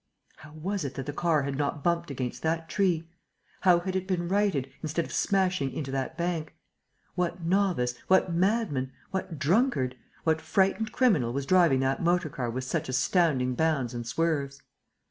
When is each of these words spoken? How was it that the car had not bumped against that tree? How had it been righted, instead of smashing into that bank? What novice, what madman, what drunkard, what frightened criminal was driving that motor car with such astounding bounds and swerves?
How 0.37 0.53
was 0.53 0.83
it 0.83 0.95
that 0.95 1.05
the 1.05 1.13
car 1.13 1.43
had 1.43 1.59
not 1.59 1.83
bumped 1.83 2.09
against 2.09 2.41
that 2.41 2.67
tree? 2.67 3.07
How 3.59 3.81
had 3.81 3.95
it 3.95 4.07
been 4.07 4.27
righted, 4.27 4.67
instead 4.81 5.05
of 5.05 5.13
smashing 5.13 5.71
into 5.71 5.91
that 5.91 6.17
bank? 6.17 6.55
What 7.13 7.43
novice, 7.45 7.93
what 8.07 8.33
madman, 8.33 8.91
what 9.11 9.37
drunkard, 9.37 9.95
what 10.23 10.41
frightened 10.41 10.91
criminal 10.91 11.33
was 11.33 11.45
driving 11.45 11.81
that 11.81 12.01
motor 12.01 12.29
car 12.29 12.49
with 12.49 12.63
such 12.63 12.89
astounding 12.89 13.53
bounds 13.53 13.93
and 13.93 14.07
swerves? 14.07 14.63